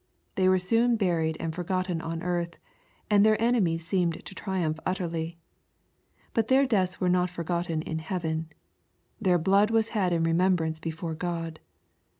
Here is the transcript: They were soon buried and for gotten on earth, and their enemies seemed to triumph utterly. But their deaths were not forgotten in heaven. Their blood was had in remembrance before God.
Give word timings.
They 0.33 0.49
were 0.49 0.57
soon 0.57 0.95
buried 0.95 1.37
and 1.39 1.53
for 1.53 1.63
gotten 1.63 2.01
on 2.01 2.23
earth, 2.23 2.55
and 3.11 3.23
their 3.23 3.39
enemies 3.39 3.85
seemed 3.85 4.25
to 4.25 4.33
triumph 4.33 4.79
utterly. 4.83 5.37
But 6.33 6.47
their 6.47 6.65
deaths 6.65 6.99
were 6.99 7.07
not 7.07 7.29
forgotten 7.29 7.83
in 7.83 7.99
heaven. 7.99 8.49
Their 9.21 9.37
blood 9.37 9.69
was 9.69 9.89
had 9.89 10.11
in 10.11 10.23
remembrance 10.23 10.79
before 10.79 11.13
God. 11.13 11.59